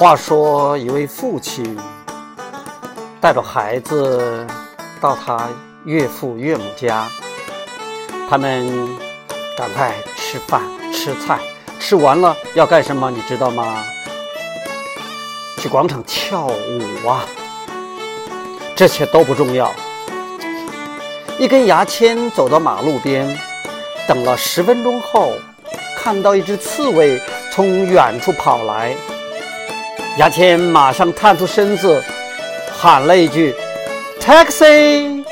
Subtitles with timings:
[0.00, 1.76] 话说，一位父亲
[3.20, 4.46] 带着孩子
[4.98, 5.46] 到他
[5.84, 7.06] 岳父岳母家，
[8.26, 8.66] 他们
[9.58, 11.38] 赶快吃饭吃菜，
[11.78, 13.10] 吃完了要干什么？
[13.10, 13.84] 你知道吗？
[15.58, 17.26] 去广场跳舞啊！
[18.74, 19.70] 这些都不重要。
[21.38, 23.38] 一根牙签走到马路边，
[24.08, 25.34] 等了十分钟后，
[25.98, 27.20] 看到一只刺猬
[27.52, 28.96] 从远处跑来。
[30.18, 32.02] 牙签马上探出身子，
[32.72, 33.54] 喊了一句
[34.20, 35.24] ：“taxi！”